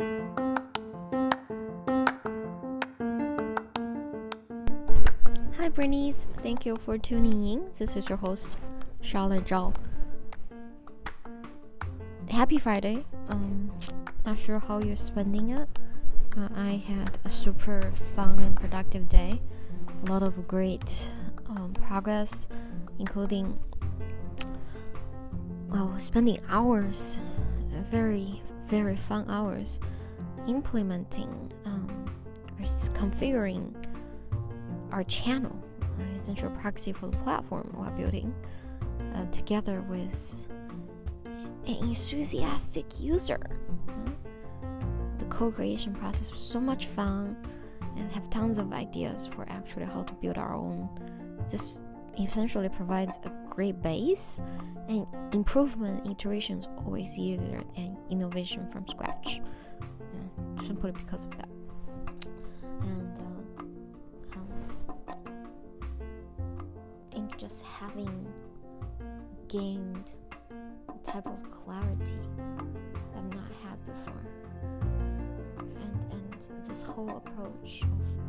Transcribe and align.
Hi, 0.00 0.06
Bernice. 5.74 6.28
Thank 6.40 6.64
you 6.64 6.76
for 6.76 6.96
tuning 6.98 7.44
in. 7.44 7.64
This 7.76 7.96
is 7.96 8.08
your 8.08 8.18
host, 8.18 8.58
Charlotte 9.00 9.44
Zhao. 9.44 9.74
Happy 12.30 12.58
Friday. 12.58 13.04
Um, 13.28 13.72
not 14.24 14.38
sure 14.38 14.60
how 14.60 14.78
you're 14.78 14.94
spending 14.94 15.48
it. 15.50 15.68
Uh, 16.36 16.48
I 16.54 16.84
had 16.86 17.18
a 17.24 17.30
super 17.30 17.90
fun 18.14 18.38
and 18.38 18.54
productive 18.54 19.08
day. 19.08 19.40
A 20.06 20.10
lot 20.12 20.22
of 20.22 20.46
great 20.46 21.08
um, 21.48 21.72
progress, 21.74 22.48
including 23.00 23.58
well, 25.68 25.98
spending 25.98 26.38
hours, 26.48 27.18
very 27.90 28.40
very 28.68 28.96
fun 28.96 29.28
hours, 29.30 29.80
implementing, 30.46 31.50
um, 31.64 32.04
configuring 32.94 33.74
our 34.92 35.04
channel, 35.04 35.56
uh, 35.82 36.16
essential 36.16 36.50
proxy 36.50 36.92
for 36.92 37.08
the 37.08 37.16
platform 37.18 37.74
we're 37.76 37.90
building, 37.90 38.34
uh, 39.14 39.24
together 39.30 39.80
with 39.88 40.48
an 41.66 41.76
enthusiastic 41.80 43.00
user. 43.00 43.40
The 45.18 45.24
co-creation 45.26 45.94
process 45.94 46.30
was 46.30 46.40
so 46.40 46.60
much 46.60 46.86
fun, 46.86 47.36
and 47.96 48.10
have 48.12 48.28
tons 48.30 48.58
of 48.58 48.72
ideas 48.72 49.26
for 49.26 49.44
actually 49.48 49.84
how 49.84 50.02
to 50.02 50.12
build 50.14 50.38
our 50.38 50.54
own. 50.54 50.88
This 51.50 51.80
essentially 52.18 52.68
provides 52.68 53.18
a 53.24 53.30
great 53.58 53.82
base, 53.82 54.40
and 54.88 55.04
improvement 55.32 56.06
iterations 56.08 56.68
always 56.84 57.18
easier 57.18 57.60
than 57.74 57.98
innovation 58.08 58.64
from 58.68 58.86
scratch. 58.86 59.40
Yeah, 60.14 60.64
simply 60.64 60.92
because 60.92 61.24
of 61.24 61.36
that. 61.38 61.48
And 62.82 63.18
uh, 63.18 64.36
um, 64.36 64.48
I 65.08 65.14
think 67.12 67.36
just 67.36 67.64
having 67.64 68.32
gained 69.48 70.12
a 70.52 71.10
type 71.10 71.26
of 71.26 71.42
clarity 71.50 72.20
I've 73.16 73.34
not 73.34 73.50
had 73.64 73.84
before, 73.84 74.24
and 75.58 76.12
and 76.12 76.64
this 76.64 76.82
whole 76.84 77.10
approach 77.16 77.82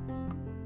of 0.09 0.58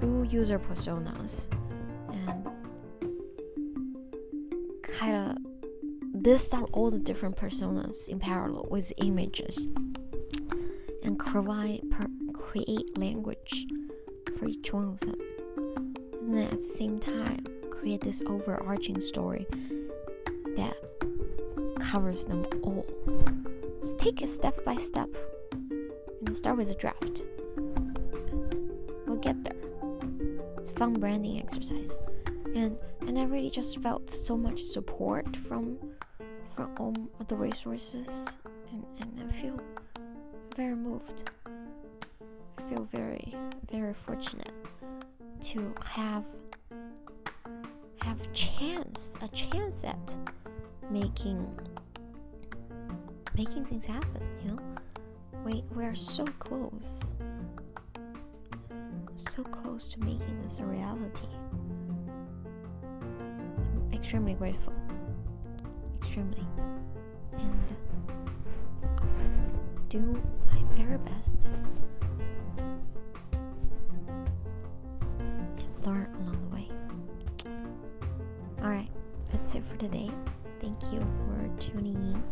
two 0.00 0.26
user 0.28 0.58
personas 0.58 1.48
and 2.12 2.46
kind 4.82 5.30
of 5.30 5.36
list 6.24 6.54
out 6.54 6.68
all 6.72 6.90
the 6.90 6.98
different 6.98 7.36
personas 7.36 8.08
in 8.08 8.18
parallel 8.18 8.66
with 8.70 8.92
images 8.98 9.68
and 11.02 11.18
provide 11.18 11.80
per, 11.90 12.06
create 12.32 12.96
language 12.98 13.66
for 14.38 14.46
each 14.46 14.72
one 14.72 14.88
of 14.88 15.00
them. 15.00 15.16
And 16.20 16.34
then 16.36 16.48
at 16.48 16.60
the 16.60 16.74
same 16.76 16.98
time 16.98 17.38
create 17.70 18.00
this 18.00 18.22
overarching 18.26 19.00
story 19.00 19.46
that 20.56 20.76
covers 21.80 22.24
them 22.24 22.44
all. 22.62 22.86
Just 23.80 23.98
take 23.98 24.22
it 24.22 24.28
step 24.28 24.64
by 24.64 24.76
step. 24.76 25.08
You 25.52 25.90
know, 26.22 26.34
start 26.34 26.56
with 26.56 26.70
a 26.70 26.74
draft. 26.74 27.24
Fun 30.78 30.94
branding 30.94 31.40
exercise. 31.40 31.98
And 32.54 32.78
and 33.00 33.18
I 33.18 33.24
really 33.24 33.50
just 33.50 33.78
felt 33.82 34.08
so 34.08 34.36
much 34.36 34.62
support 34.62 35.36
from 35.36 35.76
from 36.54 36.70
all 36.78 36.94
the 37.26 37.36
resources 37.36 38.36
and, 38.70 38.84
and 39.00 39.28
I 39.28 39.32
feel 39.40 39.60
very 40.56 40.76
moved. 40.76 41.30
I 42.58 42.62
feel 42.68 42.88
very, 42.92 43.34
very 43.70 43.94
fortunate 43.94 44.52
to 45.42 45.74
have 45.84 46.24
have 48.00 48.32
chance 48.32 49.18
a 49.20 49.28
chance 49.28 49.84
at 49.84 50.16
making 50.90 51.46
making 53.36 53.64
things 53.64 53.84
happen 53.86 54.22
you 54.42 54.50
know 54.50 54.58
we 55.44 55.62
we 55.76 55.84
are 55.84 55.94
so 55.94 56.24
close 56.38 57.04
so 59.28 59.42
close 59.44 59.88
to 59.88 60.00
making 60.00 60.40
this 60.42 60.58
a 60.58 60.64
reality 60.64 61.28
I'm 62.82 63.90
extremely 63.92 64.34
grateful 64.34 64.72
extremely 66.00 66.46
and 67.38 67.74
I'll 68.98 69.84
do 69.88 70.20
my 70.50 70.62
very 70.76 70.98
best 70.98 71.48
and 75.18 75.86
learn 75.86 76.14
along 76.20 76.48
the 76.48 76.54
way 76.54 76.68
Alright, 78.62 78.90
that's 79.30 79.54
it 79.54 79.62
for 79.68 79.76
today. 79.76 80.10
Thank 80.60 80.82
you 80.92 80.98
for 80.98 81.48
tuning 81.60 81.94
in. 81.94 82.22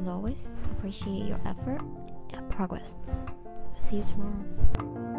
As 0.00 0.06
always, 0.08 0.54
appreciate 0.72 1.26
your 1.26 1.40
effort 1.44 1.80
and 2.32 2.48
progress. 2.50 2.96
See 3.88 3.96
you 3.96 4.04
tomorrow. 4.04 5.17